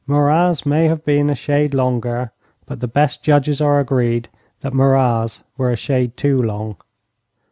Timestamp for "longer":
1.75-2.31